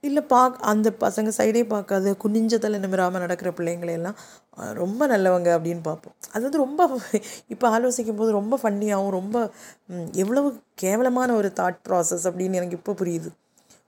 இல்லை 0.09 0.23
பார்க் 0.33 0.59
அந்த 0.73 0.89
பசங்க 1.05 1.31
சைடே 1.39 1.63
பார்க்காத 1.73 2.15
குனிஞ்ச 2.25 2.59
தலை 2.65 2.79
நிமிராமல் 2.85 3.23
நடக்கிற 3.25 3.51
பிள்ளைங்களையெல்லாம் 3.59 4.19
ரொம்ப 4.81 5.03
நல்லவங்க 5.13 5.49
அப்படின்னு 5.57 5.83
பார்ப்போம். 5.89 6.15
அது 6.35 6.43
வந்து 6.47 6.63
ரொம்ப 6.65 6.89
இப்போ 7.55 7.67
ஆலோசிக்கும் 7.77 8.21
போது 8.21 8.31
ரொம்ப 8.41 8.55
ஃபன்னியாகவும் 8.63 9.17
ரொம்ப 9.19 9.37
எவ்வளவு 10.25 10.51
கேவலமான 10.85 11.35
ஒரு 11.41 11.51
தாட் 11.61 11.81
ப்ராசஸ் 11.89 12.27
அப்படின்னு 12.31 12.61
எனக்கு 12.61 12.79
இப்போ 12.81 12.95
புரியுது. 13.03 13.31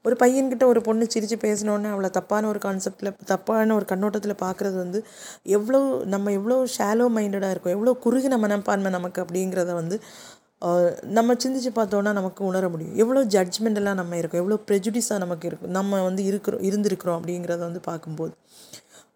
ஒரு 0.04 0.14
பையன்கிட்ட 0.23 0.64
ஒரு 0.64 0.80
பொண்ணு 0.80 1.04
சிரித்து 1.14 1.37
பேசினோன்னே 1.45 1.88
அவளை 1.95 2.11
தப்பான 2.11 2.49
ஒரு 2.49 2.61
கான்செப்டில் 2.66 3.11
தப்பான 3.33 3.75
ஒரு 3.78 3.87
கண்ணோட்டத்தில் 3.92 4.40
பார்க்குறது 4.45 4.76
வந்து 4.85 5.00
எவ்வளோ 5.59 5.80
நம்ம 6.14 6.33
எவ்வளோ 6.38 6.57
ஷாலோ 6.76 7.07
மைண்டடாக 7.16 7.54
இருக்கும் 7.54 7.75
எவ்வளோ 7.76 7.95
குறுகின 8.04 8.38
மனப்பான்மை 8.45 8.92
நமக்கு 8.99 9.21
அப்படிங்கிறத 9.25 9.75
வந்து 9.80 9.99
நம்ம 11.19 11.35
சிந்திச்சு 11.42 11.71
பார்த்தோன்னா 11.76 12.11
நமக்கு 12.19 12.40
உணர 12.49 12.64
முடியும். 12.73 12.97
எவ்வளோ 13.02 13.21
ஜட்ஜ்மெண்டெல்லாம் 13.35 13.99
நம்ம 14.00 14.16
இருக்கோம் 14.19 14.42
எவ்வளோ 14.42 14.59
ப்ரெஜுடிஸாக 14.69 15.19
நமக்கு 15.25 15.47
இருக்கும் 15.50 15.73
நம்ம 15.78 16.00
வந்து 16.09 16.23
இருக்கிறோம் 16.30 16.64
இருந்திருக்கிறோம் 16.69 17.19
அப்படிங்கிறத 17.19 17.62
வந்து 17.69 17.83
பார்க்கும்போது. 17.90 18.33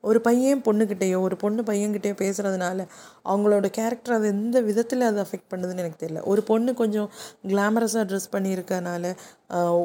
ஒரு 0.04 0.18
பையன் 0.20 0.62
பொண்ணுக்கிட்டேயோ 0.68 1.18
ஒரு 1.26 1.36
பொண்ணு 1.42 1.62
பையன்கிட்டயோ 1.70 2.16
பேசுகிறதுனால 2.22 2.86
அவங்களோட 3.30 3.68
கேரக்டர் 3.78 4.16
அது 4.18 4.28
எந்த 4.36 4.60
விதத்தில் 4.68 5.08
அது 5.10 5.20
அஃபெக்ட் 5.24 5.50
பண்ணுதுன்னு 5.52 5.82
எனக்கு 5.84 6.02
தெரியல. 6.04 6.22
ஒரு 6.32 6.42
பொண்ணு 6.50 6.72
கொஞ்சம் 6.82 7.10
கிளாமரஸாக 7.48 8.04
ட்ரெஸ் 8.10 8.32
பண்ணியிருக்கனால 8.36 9.14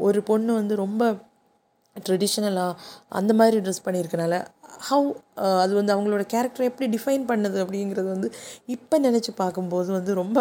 ஒரு 0.08 0.22
பொண்ணு 0.24 0.54
வந்து 0.54 0.76
ரொம்ப 0.86 1.04
ட்ரெடிஷ்னலாக 1.96 2.74
அந்த 3.20 3.32
மாதிரி 3.34 3.58
ட்ரெஸ் 3.66 3.86
பண்ணியிருக்கனால 3.86 4.36
ஹவு 4.88 5.08
அது 5.62 5.72
வந்து 5.78 5.94
அவங்களோட 5.94 6.24
கேரக்டரை 6.34 6.66
எப்படி 6.70 6.88
டிஃபைன் 6.96 7.24
பண்ணுது 7.32 7.58
அப்படிங்கிறது 7.64 8.10
வந்து 8.14 8.28
இப்போ 8.76 8.96
நினச்சி 9.00 9.32
பார்க்கும்போது 9.36 9.90
வந்து 9.98 10.12
ரொம்ப 10.14 10.40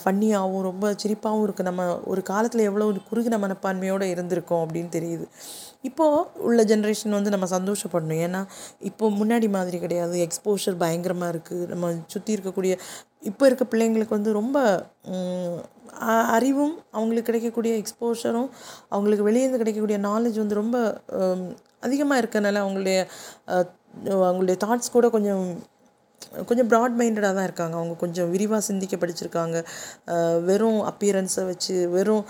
ஃபன்னியாகவும் 0.00 0.66
ரொம்ப 0.70 0.86
சிரிப்பாகவும் 1.02 1.44
இருக்குது 1.46 1.68
நம்ம 1.70 1.84
ஒரு 2.04 2.22
காலத்தில் 2.22 2.68
எவ்வளோ 2.70 2.88
ஒரு 2.92 3.00
குறுகின 3.10 3.38
மனப்பான்மையோடு 3.44 4.08
இருந்திருக்கோம் 4.14 4.64
அப்படின்னு 4.64 4.90
தெரியுது. 4.96 5.26
இப்போது 5.88 6.24
உள்ள 6.48 6.62
ஜென்ரேஷன் 6.72 7.16
வந்து 7.18 7.32
நம்ம 7.34 7.46
சந்தோஷப்படணும். 7.56 8.20
ஏன்னா 8.26 8.40
இப்போ 8.90 9.10
முன்னாடி 9.20 9.48
மாதிரி 9.56 9.78
கிடையாது. 9.84 10.16
எக்ஸ்போஷர் 10.26 10.76
பயங்கரமாக 10.84 11.32
இருக்குது 11.34 11.68
நம்ம 11.72 11.92
சுற்றி 12.14 12.34
இருக்கக்கூடிய 12.36 12.74
இப்போ 13.30 13.46
இருக்க 13.46 13.64
பிள்ளைங்களுக்கு 13.72 14.18
வந்து 14.18 14.32
ரொம்ப 14.40 14.58
அறிவும் 16.36 16.74
அவங்களுக்கு 16.96 17.28
கிடைக்கக்கூடிய 17.30 17.72
எக்ஸ்போஷரும் 17.80 18.48
அவங்களுக்கு 18.94 19.26
வெளியேருந்து 19.28 19.60
கிடைக்கக்கூடிய 19.62 19.98
நாலேஜ் 20.08 20.38
வந்து 20.42 20.60
ரொம்ப 20.62 20.76
அதிகமாக 21.86 22.20
இருக்கனால 22.22 22.60
அவங்களுடைய 22.64 22.98
அவங்களுடைய 24.24 24.56
தாட்ஸ் 24.64 24.94
கூட 24.96 25.06
கொஞ்சம் 25.08 25.44
கொஞ்சம் 26.48 26.68
ப்ராட் 26.72 26.96
மைண்டடாக 27.00 27.32
தான் 27.38 27.46
இருக்காங்க. 27.48 27.74
அவங்க 27.80 27.94
கொஞ்சம் 28.02 28.28
விரிவாக 28.34 28.62
சிந்திக்க 28.68 28.96
படிச்சிருக்காங்க. 29.02 29.56
வெறும் 30.48 30.80
அப்பியரன்ஸை 30.90 31.44
வச்சு 31.50 31.76
வெறும் 31.96 32.24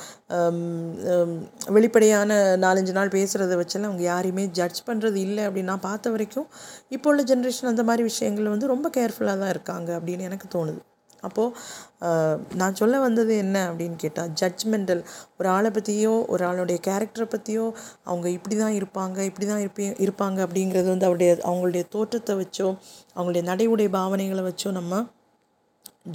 வெளிப்படையான 1.76 2.40
நாலஞ்சு 2.66 2.94
நாள் 2.98 3.14
பேசுகிறத 3.16 3.58
வச்செல்லாம் 3.62 3.90
அவங்க 3.92 4.06
யாரையுமே 4.12 4.46
ஜட்ஜ் 4.60 4.80
பண்ணுறது 4.88 5.20
இல்லை 5.26 5.44
அப்படின்னு 5.48 5.72
நான் 5.72 5.86
பார்த்த 5.88 6.14
வரைக்கும் 6.16 6.48
இப்போ 6.96 7.10
உள்ள 7.12 7.24
ஜென்ரேஷன் 7.32 7.72
அந்த 7.74 7.84
மாதிரி 7.90 8.04
விஷயங்கள் 8.12 8.54
வந்து 8.54 8.72
ரொம்ப 8.74 8.88
கேர்ஃபுல்லாக 8.98 9.42
தான் 9.44 9.54
இருக்காங்க 9.56 9.90
அப்படின்னு 9.98 10.28
எனக்கு 10.30 10.48
தோணுது. 10.56 10.80
அப்போது 11.22 12.56
நான் 12.56 12.78
சொல்ல 12.80 13.00
வந்தது 13.00 13.32
என்ன 13.36 13.56
அப்படின்னு 13.70 13.96
கேட்டால் 13.96 14.32
ஜட்ஜ்மெண்டல் 14.40 15.02
ஒரு 15.38 15.48
ஆளை 15.48 15.70
பற்றியோ 15.70 16.14
ஒரு 16.28 16.44
ஆளுடைய 16.44 16.78
கேரக்டரை 16.88 17.26
பற்றியோ 17.26 17.66
அவங்க 18.04 18.28
இப்படி 18.28 18.56
தான் 18.56 18.76
இருப்பாங்க 18.80 19.18
இப்படி 19.30 19.46
தான் 19.46 19.62
இருப்பே 19.64 19.90
இருப்பாங்க 20.06 20.38
அப்படிங்கிறது 20.46 20.88
வந்து 20.88 21.08
அவருடைய 21.10 21.32
அவங்களுடைய 21.48 21.84
தோற்றத்தை 21.88 22.36
வச்சோ 22.42 22.68
அவங்களுடைய 23.16 23.44
நடை 23.50 23.66
உடை 23.66 23.88
பாவனைகளை 23.98 24.44
வச்சோ 24.50 24.72
நம்ம 24.72 25.04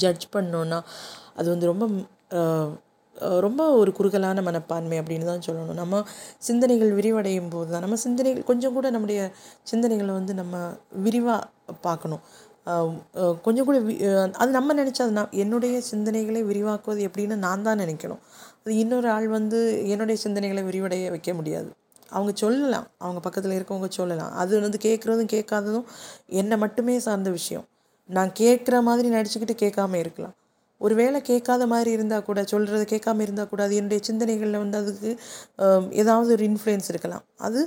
ஜட்ஜ் 0.03 0.27
பண்ணோன்னா 0.35 0.81
அது 1.35 1.47
வந்து 1.49 1.71
ரொம்ப 1.71 1.85
ரொம்ப 3.37 3.61
ஒரு 3.79 3.91
குறுகலான 3.91 4.41
மனப்பான்மை 4.41 4.97
அப்படின்னு 5.01 5.29
தான் 5.29 5.45
சொல்லணும். 5.47 5.79
நம்ம 5.81 6.01
சிந்தனைகள் 6.37 6.91
விரிவடையும் 6.97 7.49
போது 7.49 7.69
தான் 7.71 7.83
நம்ம 7.85 7.97
சிந்தனைகள் 8.05 8.49
கொஞ்சம் 8.49 8.75
கூட 8.75 8.87
நம்முடைய 8.89 9.21
சிந்தனைகளை 9.71 10.13
வந்து 10.19 10.33
நம்ம 10.33 10.57
விரிவாக 11.05 11.47
பார்க்கணும். 11.81 12.23
கொஞ்சம் 13.41 13.65
கூட 13.65 13.77
வி- 13.79 14.31
அது 14.33 14.51
நம்ம 14.51 14.73
நினச்சா 14.73 15.03
அது 15.05 15.11
நான் 15.11 15.31
என்னுடைய 15.31 15.81
சிந்தனைகளை 15.91 16.41
விரிவாக்குவது 16.43 17.01
எப்படின்னு 17.07 17.35
நான் 17.35 17.63
தான் 17.63 17.79
நினைக்கணும். 17.79 18.21
அது 18.59 18.75
இன்னொரு 18.77 19.09
ஆள் 19.09 19.27
வந்து 19.27 19.59
என்னுடைய 19.87 20.17
சிந்தனைகளை 20.23 20.61
விரிவடைய 20.69 21.09
வைக்க 21.09 21.33
முடியாது. 21.33 21.69
அவங்க 22.09 22.31
சொல்லலாம். 22.35 22.87
அவங்க 22.97 23.19
பக்கத்தில் 23.19 23.55
இருக்கவங்க 23.59 23.89
சொல்லலாம். 23.89 24.33
அது 24.33 24.61
வந்து 24.61 24.79
கேட்குறதும் 24.81 25.31
கேட்காததும் 25.35 25.87
என்னை 26.41 26.57
மட்டுமே 26.57 26.99
சார்ந்த 26.99 27.29
விஷயம். 27.29 27.65
நான் 28.09 28.31
கேட்குற 28.39 28.81
மாதிரி 28.81 29.07
நடிச்சுக்கிட்டு 29.15 29.55
கேட்காம 29.63 29.95
இருக்கலாம். 29.95 30.35
ஒரு 30.81 30.95
வேளை 30.95 31.19
கேட்காத 31.21 31.67
மாதிரி 31.67 31.91
இருந்தால் 31.91 32.23
கூட 32.23 32.43
சொல்கிறது 32.43 32.83
கேட்காம 32.89 33.19
இருந்தால் 33.19 33.49
கூட 33.49 33.61
அது 33.63 33.75
என்னுடைய 33.75 34.03
சிந்தனைகளில் 34.03 34.57
வந்து 34.57 34.77
அதுக்கு 34.77 35.11
ஏதாவது 35.91 36.31
ஒரு 36.33 36.43
இன்ஃப்ளூயன்ஸ் 36.45 36.89
இருக்கலாம். 36.89 37.23
அது 37.37 37.61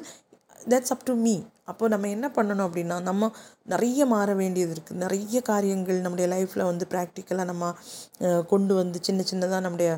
தட்ஸ் 0.68 0.92
அப் 0.94 1.04
டு 1.04 1.14
மீ 1.14 1.34
அப்போது 1.64 1.92
நம்ம 1.92 2.08
என்ன 2.08 2.26
பண்ணணும் 2.28 2.66
அப்படின்னா 2.68 2.96
நம்ம 3.02 3.24
நிறைய 3.64 4.06
மாற 4.06 4.30
வேண்டியது 4.34 4.72
இருக்குது 4.74 5.00
நிறைய 5.02 5.40
காரியங்கள் 5.40 6.00
நம்முடைய 6.00 6.26
லைஃப்பில் 6.28 6.64
வந்து 6.64 6.86
ப்ராக்டிக்கலாக 6.90 7.44
நம்ம 7.44 7.74
கொண்டு 8.46 8.74
வந்து 8.74 8.98
சின்ன 9.02 9.24
சின்னதாக 9.30 9.60
நம்முடைய 9.60 9.90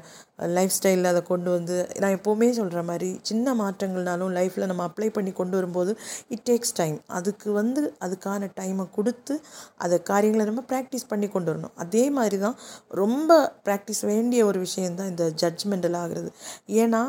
லைஃப் 0.56 0.74
ஸ்டைலில் 0.78 1.10
அதை 1.12 1.22
கொண்டு 1.22 1.50
வந்து 1.50 1.76
நான் 1.98 2.16
எப்போவுமே 2.18 2.50
சொல்கிற 2.50 2.82
மாதிரி 2.82 3.20
சின்ன 3.22 3.54
மாற்றங்கள்னாலும் 3.54 4.34
லைஃப்பில் 4.38 4.66
நம்ம 4.66 4.86
அப்ளை 4.88 5.08
பண்ணி 5.10 5.32
கொண்டு 5.32 5.56
வரும்போது 5.56 5.94
இட் 6.28 6.44
டேக்ஸ் 6.50 6.76
டைம் 6.76 6.98
அதுக்கு 7.06 7.52
வந்து 7.52 7.82
அதுக்கான 8.00 8.50
டைமை 8.60 8.86
கொடுத்து 8.90 9.36
அதை 9.76 10.02
காரியங்களை 10.02 10.46
நம்ம 10.46 10.64
ப்ராக்டிஸ் 10.72 11.08
பண்ணி 11.08 11.28
கொண்டு 11.28 11.50
வரணும். 11.52 11.76
அதே 11.76 12.10
மாதிரி 12.10 12.38
தான் 12.38 12.56
ரொம்ப 12.88 13.32
ப்ராக்டிஸ் 13.64 14.02
வேண்டிய 14.12 14.44
ஒரு 14.46 14.58
விஷயந்தான் 14.58 15.08
இந்த 15.08 15.26
ஜட்ஜ்மெண்டல் 15.44 15.96
ஆகிறது. 15.96 16.32
ஏன்னா 16.68 17.02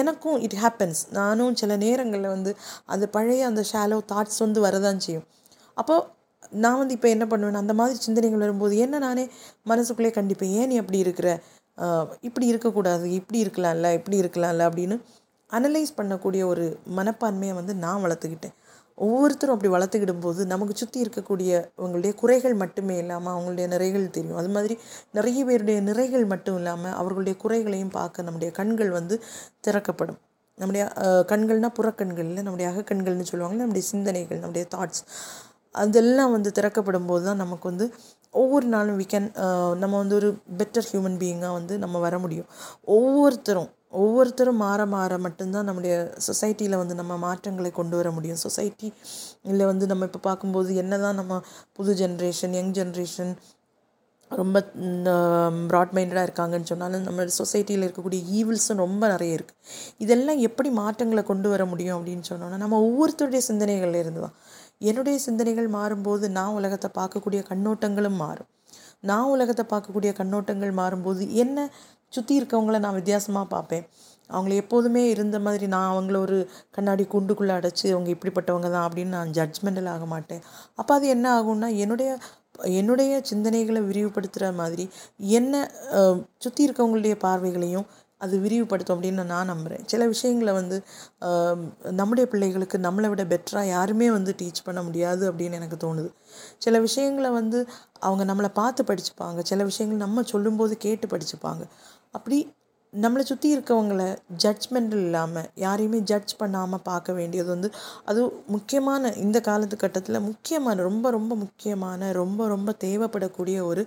எனக்கும் 0.00 0.38
இட் 0.46 0.56
ஹேப்பன்ஸ் 0.62 1.00
நானும் 1.18 1.54
சில 1.60 1.76
நேரங்களில் 1.84 2.34
வந்து 2.34 2.52
அந்த 2.94 3.04
பழைய 3.16 3.46
அந்த 3.50 3.62
ஷாலோ 3.72 3.98
தாட்ஸ் 4.12 4.42
வந்து 4.44 4.60
வரதான் 4.66 5.02
செய்யும். 5.06 5.26
அப்போது 5.76 6.06
நான் 6.64 6.78
வந்து 6.78 6.94
இப்போ 6.96 7.08
என்ன 7.08 7.24
பண்ணுவேன்? 7.26 7.60
அந்த 7.62 7.74
மாதிரி 7.80 7.98
சிந்தனைகள் 7.98 8.44
வரும்போது 8.44 8.74
என்ன 8.84 8.98
நானே 8.98 9.24
மனசுக்குள்ளே 9.68 10.12
கண்டிப்பேன் 10.18 10.54
ஏன் 10.60 10.70
நீ 10.72 10.76
அப்படி 10.82 10.98
இருக்கிற? 10.98 11.28
இப்படி 12.28 12.46
இருக்கக்கூடாது 12.46 13.04
இப்படி 13.18 13.38
இருக்கலாம்ல 13.44 13.90
இப்படி 13.98 14.16
இருக்கலாம்ல 14.22 14.68
அப்படின்னு 14.70 14.96
அனலைஸ் 15.50 15.92
பண்ணக்கூடிய 15.98 16.42
ஒரு 16.52 16.64
மனப்பான்மையை 16.98 17.54
வந்து 17.60 17.74
நான் 17.84 18.02
வளர்த்துக்கிட்டேன். 18.04 18.56
ஒவ்வொருத்தரும் 19.06 19.54
அப்படி 19.56 19.70
வளர்த்துக்கிடும் 19.74 20.22
போது 20.24 20.40
நமக்கு 20.52 20.74
சுற்றி 20.80 20.98
இருக்கக்கூடிய 21.04 21.50
அவங்களுடைய 21.78 22.12
குறைகள் 22.22 22.56
மட்டுமே 22.62 22.96
இல்லாமல் 23.02 23.32
அவங்களுடைய 23.34 23.66
நிறைகள் 23.74 24.06
தெரியும். 24.16 24.38
அது 24.42 24.50
மாதிரி 24.56 24.74
நிறைய 25.18 25.44
பேருடைய 25.50 25.78
நிறைகள் 25.90 26.26
மட்டும் 26.32 26.58
இல்லாமல் 26.60 26.96
அவர்களுடைய 27.00 27.36
குறைகளையும் 27.44 27.94
பார்க்க 27.98 28.26
நம்முடைய 28.28 28.50
கண்கள் 28.58 28.92
வந்து 28.98 29.16
திறக்கப்படும். 29.66 30.18
நம்முடைய 30.58 30.84
கண்கள்னால் 31.32 31.76
புறக்கண்கள் 31.78 32.28
இல்லை 32.30 32.42
நம்முடைய 32.46 32.66
அகக்கண்கள்னு 32.72 33.30
சொல்லுவாங்க 33.30 33.62
நம்முடைய 33.62 33.84
சிந்தனைகள் 33.92 34.42
நம்முடைய 34.42 34.64
தாட்ஸ் 34.74 35.02
அதெல்லாம் 35.74 36.32
வந்து 36.36 36.50
திறக்கப்படும் 36.56 37.08
போது 37.10 37.22
தான் 37.28 37.40
நமக்கு 37.42 37.66
வந்து 37.70 37.86
ஒவ்வொரு 38.34 38.66
நாளும் 38.74 38.96
வி 39.00 39.06
கேன் 39.12 39.28
நம்ம 39.82 39.94
வந்து 40.02 40.16
ஒரு 40.20 40.28
பெட்டர் 40.60 40.88
ஹியூமன் 40.90 41.18
பீயிங்காக 41.22 41.52
வந்து 41.58 41.74
நம்ம 41.84 41.98
வர 42.06 42.14
முடியும். 42.24 42.48
ஒவ்வொருத்தரும் 42.96 43.70
ஒவ்வொருத்தரும் 43.92 44.60
மாற 44.64 44.80
மாற 44.94 45.12
மட்டும்தான் 45.24 45.68
நம்முடைய 45.68 45.94
சொசைட்டியில் 46.26 46.80
வந்து 46.82 46.94
நம்ம 47.00 47.12
மாற்றங்களை 47.26 47.70
கொண்டு 47.78 47.96
வர 48.00 48.08
முடியும். 48.16 48.42
சொசைட்டி 48.46 48.88
இல்லை 49.50 49.64
வந்து 49.70 49.86
நம்ம 49.92 50.06
இப்போ 50.10 50.20
பார்க்கும்போது 50.28 50.70
என்ன 50.82 50.98
தான் 50.98 51.18
நம்ம 51.20 51.40
புது 51.78 51.94
ஜென்ரேஷன் 52.02 52.54
யங் 52.58 52.74
ஜென்ரேஷன் 52.78 53.32
ரொம்ப 54.30 54.58
ப்ராட் 55.70 55.94
மைண்டடாக 55.96 56.26
இருக்காங்கன்னு 56.26 56.70
சொன்னாலும் 56.70 57.06
நம்ம 57.08 57.24
சொசைட்டியில் 57.38 57.84
இருக்கக்கூடிய 57.86 58.20
ஈவில்ஸும் 58.38 58.82
ரொம்ப 58.84 59.02
நிறைய 59.12 59.38
இருக்குது 59.38 59.58
இதெல்லாம் 60.04 60.40
எப்படி 60.48 60.70
மாற்றங்களை 60.80 61.22
கொண்டு 61.30 61.48
வர 61.54 61.62
முடியும் 61.72 61.96
அப்படின்னு 61.98 62.24
சொன்னோன்னா 62.30 62.58
நம்ம 62.64 62.78
ஒவ்வொருத்தருடைய 62.88 63.42
சிந்தனைகள்ல 63.50 64.02
இருந்து 64.04 64.22
தான். 64.24 64.36
என்னுடைய 64.90 65.16
சிந்தனைகள் 65.26 65.68
மாறும்போது 65.78 66.24
நான் 66.38 66.56
உலகத்தை 66.58 66.90
பார்க்கக்கூடிய 67.00 67.40
கண்ணோட்டங்களும் 67.50 68.20
மாறும். 68.24 68.50
நான் 69.10 69.30
உலகத்தை 69.34 69.64
பார்க்கக்கூடிய 69.72 70.10
கண்ணோட்டங்கள் 70.20 70.72
மாறும்போது 70.80 71.22
என்ன 71.42 71.58
சுற்றி 72.12 72.34
இருக்கவங்கள 72.40 72.78
நான் 72.84 72.98
வித்தியாசமாக 72.98 73.46
பார்ப்பேன். 73.54 73.84
அவங்கள 74.30 74.54
எப்போதுமே 74.62 75.02
இருந்த 75.14 75.36
மாதிரி 75.46 75.66
நான் 75.74 75.92
அவங்கள 75.92 76.16
ஒரு 76.26 76.36
கண்ணாடி 76.76 77.04
குண்டுக்குள்ளே 77.14 77.54
அடைச்சி 77.58 77.86
அவங்க 77.94 78.10
இப்படிப்பட்டவங்க 78.16 78.68
தான் 78.74 78.86
அப்படின்னு 78.88 79.16
நான் 79.18 79.32
ஜட்ஜ்மெண்டல் 79.38 79.88
ஆக 79.94 80.04
மாட்டேன். 80.12 80.42
அப்போ 80.80 80.92
அது 80.98 81.08
என்ன 81.16 81.26
ஆகும்னா 81.38 81.70
என்னுடைய 81.84 82.10
என்னுடைய 82.78 83.12
சிந்தனைகளை 83.28 83.80
விரிவுபடுத்துகிற 83.88 84.46
மாதிரி 84.60 84.84
என்ன 85.38 85.54
சுற்றி 86.44 86.62
இருக்கவங்களுடைய 86.66 87.14
பார்வைகளையும் 87.24 87.86
அது 88.24 88.34
விரிவுபடுத்தும் 88.44 88.94
அப்படின்னு 88.94 89.22
நான் 89.32 89.50
நம்புகிறேன் 89.50 89.84
சில 89.92 90.06
விஷயங்களை 90.12 90.52
வந்து 90.58 90.76
நம்முடைய 92.00 92.24
பிள்ளைகளுக்கு 92.32 92.78
நம்மளை 92.86 93.08
விட 93.12 93.24
பெட்டராக 93.30 93.70
யாருமே 93.76 94.08
வந்து 94.16 94.32
டீச் 94.40 94.60
பண்ண 94.66 94.80
முடியாது 94.88 95.22
அப்படின்னு 95.30 95.58
எனக்கு 95.60 95.78
தோணுது. 95.84 96.10
சில 96.64 96.74
விஷயங்களை 96.86 97.30
வந்து 97.38 97.60
அவங்க 98.08 98.24
நம்மளை 98.30 98.50
பார்த்து 98.60 98.84
படிச்சுப்பாங்க. 98.90 99.40
சில 99.50 99.64
விஷயங்கள் 99.70 100.04
நம்ம 100.04 100.24
சொல்லும்போது 100.32 100.76
கேட்டு 100.86 101.08
படிச்சுப்பாங்க. 101.14 101.64
அப்படி 102.14 102.38
நம்மளை 102.92 103.22
சுற்றி 103.22 103.48
இருக்கவங்கள 103.56 104.04
ஜட்ஜ்மெண்டல் 104.42 105.02
இல்லாமல் 105.06 105.48
யாரையுமே 105.64 105.98
ஜட்ஜ் 106.10 106.32
பண்ணாமல் 106.36 106.82
பார்க்க 106.88 107.12
வேண்டியது 107.18 107.48
வந்து 107.48 107.68
அது 108.10 108.20
முக்கியமான 108.54 109.12
இந்த 109.24 109.38
காலத்துக்கட்டத்தில் 109.48 110.24
முக்கியமான 110.28 110.82
ரொம்ப 110.88 111.10
ரொம்ப 111.10 111.34
முக்கியமான 111.44 112.10
ரொம்ப 112.12 112.48
ரொம்ப 112.48 112.74
தேவைப்படக்கூடிய 112.84 113.58
ஒரு 113.70 113.82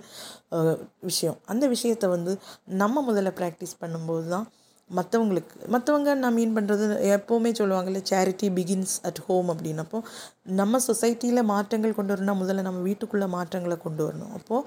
விஷயம். 1.08 1.38
அந்த 1.52 1.64
விஷயத்தை 1.74 2.08
வந்து 2.16 2.34
நம்ம 2.82 3.04
முதல்ல 3.10 3.32
ப்ராக்டிஸ் 3.40 3.80
பண்ணும்போது 3.82 4.26
தான் 4.34 4.46
மற்றவங்களுக்கு 4.90 5.54
மற்றவங்க 5.74 6.10
நான் 6.22 6.36
மீன் 6.38 6.56
பண்ணுறது 6.56 6.86
எப்போவுமே 7.16 7.50
சொல்லுவாங்கல்ல 7.60 8.00
சேரிட்டி 8.10 8.48
பிகின்ஸ் 8.58 8.94
அட் 9.08 9.20
ஹோம் 9.26 9.48
அப்படின்னப்போ 9.52 9.98
நம்ம 10.60 10.80
சொசைட்டியில் 10.88 11.48
மாற்றங்கள் 11.52 11.96
கொண்டு 11.98 12.12
வரணும்னா 12.14 12.34
முதல்ல 12.42 12.64
நம்ம 12.68 12.82
வீட்டுக்குள்ளே 12.88 13.28
மாற்றங்களை 13.36 13.78
கொண்டு 13.86 14.02
வரணும். 14.06 14.34
அப்போது 14.38 14.66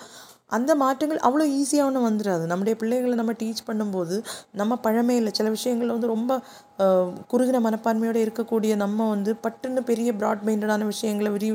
அந்த 0.51 0.71
மாற்றங்கள் 0.81 1.19
அவ்வளோ 1.27 1.45
ஈஸியாக 1.55 1.87
ஒன்றும் 1.87 2.05
வந்துடாது 2.07 2.43
நம்முடைய 2.51 2.75
பிள்ளைகளை 2.81 3.15
நம்ம 3.19 3.33
டீச் 3.41 3.61
பண்ணும்போது 3.69 4.15
நம்ம 4.55 4.77
பழமையில் 4.85 5.33
சில 5.39 5.47
விஷயங்கள் 5.55 5.93
வந்து 5.95 6.09
ரொம்ப 6.13 6.31
குறுகின 7.31 7.61
மனப்பான்மையோடு 7.65 8.19
இருக்கக்கூடிய 8.25 8.75
நம்ம 8.83 9.07
வந்து 9.09 9.31
பட்டுன்னு 9.45 9.81
பெரிய 9.89 10.11
ப்ராட் 10.19 10.45
மைண்டடான 10.49 10.85
விஷயங்களை 10.93 11.31
விரி 11.35 11.49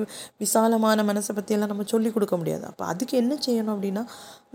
விசாலமான 0.45 1.05
மனசை 1.11 1.35
பற்றியெல்லாம் 1.39 1.73
நம்ம 1.73 1.87
சொல்லிக் 1.95 2.17
கொடுக்க 2.17 2.37
முடியாது. 2.41 2.65
அப்போ 2.71 2.85
அதுக்கு 2.93 3.17
என்ன 3.23 3.35
செய்யணும் 3.47 3.75
அப்படின்னா 3.77 4.05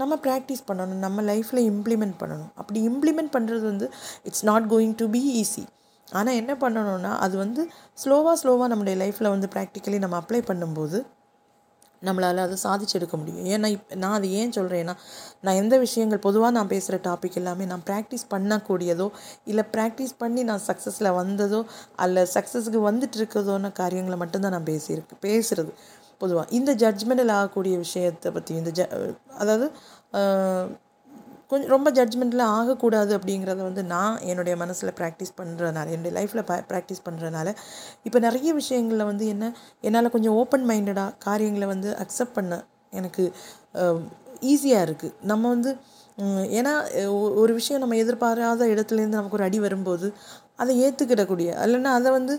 நம்ம 0.01 0.19
ப்ராக்டிஸ் 0.27 0.63
பண்ணணும். 0.69 1.01
நம்ம 1.07 1.23
லைஃப்பில் 1.31 1.63
இம்ப்ளிமெண்ட் 1.71 2.17
பண்ணணும். 2.21 2.51
அப்படி 2.61 2.79
இம்ப்ளிமெண்ட் 2.91 3.33
பண்ணுறது 3.37 3.65
வந்து 3.71 3.89
it's 4.29 4.45
not 4.51 4.67
going 4.75 4.95
to 5.01 5.07
be 5.17 5.23
easy 5.41 5.65
ஆனால் 6.07 6.37
என்ன 6.41 6.51
பண்ணணும்னா 6.63 7.13
அது 7.25 7.35
வந்து 7.43 7.61
ஸ்லோவாக 8.03 8.35
ஸ்லோவாக 8.41 8.69
நம்முடைய 8.71 8.97
லைஃப்பில் 9.03 9.33
வந்து 9.35 9.47
ப்ராக்டிக்கலி 9.55 9.97
நம்ம 10.03 10.17
அப்ளை 10.21 10.41
பண்ணும்போது 10.49 10.99
நம்மளால் 12.05 12.37
அதை 12.37 12.57
சாதிச்செடுக்க 12.63 13.15
முடியும். 13.17 13.45
ஏன்னா 13.45 13.67
இப் 13.67 13.93
நான் 13.95 14.11
அது 14.11 14.31
ஏன் 14.31 14.51
சொல்கிறேன்னா 14.51 14.95
நான் 15.41 15.55
எந்த 15.55 15.77
விஷயங்கள் 15.77 16.19
பொதுவாக 16.19 16.51
நான் 16.51 16.67
பேசுகிற 16.67 16.99
டாபிக் 17.03 17.37
எல்லாமே 17.37 17.65
நான் 17.65 17.83
ப்ராக்டிஸ் 17.87 18.25
பண்ணக்கூடியதோ 18.31 19.11
இல்லை 19.45 19.63
ப்ராக்டிஸ் 19.77 20.15
பண்ணி 20.17 20.43
நான் 20.43 20.63
சக்ஸஸில் 20.67 21.11
வந்ததோ 21.13 21.65
அல்ல 21.95 22.25
சக்ஸஸுக்கு 22.33 22.81
வந்துட்டு 22.89 23.17
இருக்கிறதோன 23.17 23.71
காரியங்களை 23.71 24.17
மட்டும்தான் 24.17 24.51
நான் 24.51 24.69
பேசியிருக்கு 24.73 25.17
பேசுகிறது 25.21 25.73
பொதுவாக 26.17 26.47
இந்த 26.49 26.73
ஜட்ஜ்மெண்டில் 26.73 27.31
ஆகக்கூடிய 27.31 27.77
விஷயத்தை 27.77 28.31
பற்றி 28.31 28.55
இந்த 28.55 28.71
ஜ 28.71 28.87
அதாவது 29.37 29.67
கொஞ்சம் 31.51 31.71
ரொம்ப 31.71 31.89
ஜட்ஜ்மெண்ட்டில் 31.91 32.43
ஆகக்கூடாது 32.49 33.11
அப்படிங்கிறத 33.17 33.61
வந்து 33.61 33.83
நான் 33.85 34.17
என்னுடைய 34.23 34.55
மனசில் 34.55 34.95
ப்ராக்டிஸ் 34.97 35.33
பண்ணுறதுனால 35.37 35.91
என்னுடைய 35.91 36.13
லைஃப்பில் 36.15 36.45
ப 36.45 36.55
ப்ராக்டிஸ் 36.69 37.05
பண்ணுறதுனால 37.05 37.53
இப்போ 38.05 38.19
நிறைய 38.19 38.49
விஷயங்களில் 38.53 39.05
வந்து 39.05 39.27
என்ன 39.27 39.51
என்னால் 39.83 40.09
கொஞ்சம் 40.09 40.37
ஓப்பன் 40.37 40.65
மைண்டடாக 40.69 41.11
காரியங்களை 41.19 41.67
வந்து 41.67 41.91
அக்செப்ட் 41.95 42.35
பண்ண 42.35 42.55
எனக்கு 42.93 43.25
ஈஸியாக 44.43 44.87
இருக்குது 44.87 45.15
நம்ம 45.23 45.49
வந்து 45.49 45.71
ஏன்னா 46.51 46.73
ஒரு 47.35 47.51
விஷயம் 47.53 47.81
நம்ம 47.81 47.95
எதிர்பாராத 47.95 48.65
இடத்துலேருந்து 48.67 49.19
நமக்கு 49.19 49.37
ஒரு 49.39 49.45
அடி 49.45 49.59
வரும்போது 49.59 50.07
அதை 50.55 50.73
ஏற்றுக்கிடக்கூடிய 50.83 51.49
இல்லைன்னா 51.65 51.91
அதை 51.93 52.09
வந்து 52.11 52.35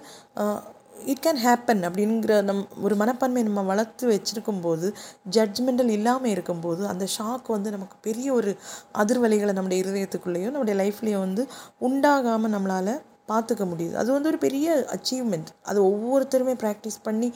இட் 1.07 1.23
கேன் 1.27 1.41
ஹேப்பன் 1.45 1.83
அப்படிங்கிற 1.89 2.43
நம் 2.43 2.63
ஒரு 2.83 2.97
மனப்பான்மை 2.97 3.43
நம்ம 3.43 3.63
வளர்த்து 3.63 4.05
வச்சுருக்கும் 4.09 4.61
போது 4.61 4.95
ஜட்ஜ்மெண்டல் 5.31 5.89
இல்லாமல் 5.89 6.31
இருக்கும்போது 6.31 6.87
அந்த 6.87 7.07
ஷாக் 7.19 7.47
வந்து 7.47 7.71
நமக்கு 7.71 7.97
பெரிய 8.01 8.33
ஒரு 8.33 8.57
அதிர்வலைகளை 8.95 9.53
நம்முடைய 9.53 9.85
இருதயத்துக்குள்ளேயும் 9.85 10.55
நம்முடைய 10.57 10.77
லைஃப்லேயோ 10.83 11.19
வந்து 11.19 11.45
உண்டாகாமல் 11.81 12.55
நம்மளால் 12.57 12.93
பார்த்துக்க 13.29 13.65
முடியுது. 13.71 13.93
அது 13.93 14.13
வந்து 14.13 14.29
ஒரு 14.29 14.39
பெரிய 14.39 14.87
அச்சீவ்மெண்ட் 14.95 15.49
அது 15.63 15.79
ஒவ்வொருத்தருமே 15.85 16.55
ப்ராக்டிஸ் 16.65 16.99
பண்ணி 17.03 17.33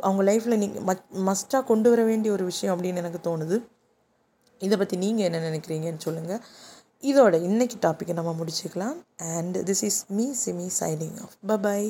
அவங்க 0.00 0.22
லைஃப்பில் 0.32 0.56
நீங்கள் 0.56 0.82
மச் 0.82 1.04
மஸ்ட்டாக 1.28 1.64
கொண்டு 1.64 1.90
வர 1.90 2.02
வேண்டிய 2.02 2.32
ஒரு 2.32 2.44
விஷயம் 2.44 2.74
அப்படின்னு 2.74 2.96
எனக்கு 2.96 3.20
தோணுது. 3.28 3.58
இதை 4.58 4.78
பற்றி 4.78 4.96
நீங்கள் 4.96 5.24
என்ன 5.24 5.38
நினைக்கிறீங்கன்னு 5.50 5.98
சொல்லுங்கள் 5.98 6.42
இதோட 7.02 7.42
இன்னைக்கு 7.42 7.76
டாப்பிக்கை 7.88 8.12
நம்ம 8.12 8.34
முடிச்சுக்கலாம். 8.40 8.96
And 9.16 9.56
this 9.56 9.84
is 9.84 10.04
me 10.08 10.26
Simi 10.44 10.68
signing 10.80 11.16
off 11.22 11.36
bye bye 11.46 11.88